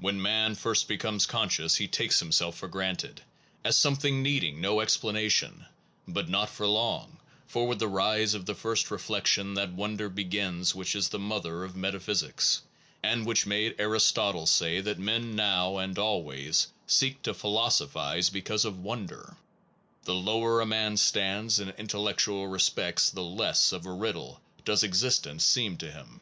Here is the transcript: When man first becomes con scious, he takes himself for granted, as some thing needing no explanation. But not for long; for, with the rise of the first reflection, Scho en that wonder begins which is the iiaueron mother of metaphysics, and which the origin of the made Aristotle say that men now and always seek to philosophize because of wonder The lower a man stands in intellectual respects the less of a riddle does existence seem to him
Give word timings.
When 0.00 0.20
man 0.20 0.56
first 0.56 0.88
becomes 0.88 1.24
con 1.24 1.48
scious, 1.48 1.76
he 1.76 1.86
takes 1.86 2.18
himself 2.18 2.56
for 2.56 2.66
granted, 2.66 3.22
as 3.62 3.76
some 3.76 3.94
thing 3.94 4.20
needing 4.20 4.60
no 4.60 4.80
explanation. 4.80 5.66
But 6.08 6.28
not 6.28 6.50
for 6.50 6.66
long; 6.66 7.18
for, 7.46 7.68
with 7.68 7.78
the 7.78 7.86
rise 7.86 8.34
of 8.34 8.44
the 8.44 8.56
first 8.56 8.90
reflection, 8.90 9.54
Scho 9.54 9.62
en 9.62 9.70
that 9.70 9.78
wonder 9.78 10.08
begins 10.08 10.74
which 10.74 10.96
is 10.96 11.10
the 11.10 11.18
iiaueron 11.20 11.22
mother 11.28 11.62
of 11.62 11.76
metaphysics, 11.76 12.62
and 13.04 13.24
which 13.24 13.44
the 13.44 13.50
origin 13.50 13.52
of 13.54 13.76
the 13.76 13.80
made 13.80 13.80
Aristotle 13.80 14.46
say 14.46 14.80
that 14.80 14.98
men 14.98 15.36
now 15.36 15.78
and 15.78 15.96
always 15.96 16.66
seek 16.88 17.22
to 17.22 17.32
philosophize 17.32 18.30
because 18.30 18.64
of 18.64 18.80
wonder 18.80 19.36
The 20.02 20.12
lower 20.14 20.60
a 20.60 20.66
man 20.66 20.96
stands 20.96 21.60
in 21.60 21.70
intellectual 21.78 22.48
respects 22.48 23.10
the 23.10 23.22
less 23.22 23.70
of 23.70 23.86
a 23.86 23.92
riddle 23.92 24.40
does 24.64 24.82
existence 24.82 25.44
seem 25.44 25.76
to 25.76 25.92
him 25.92 26.20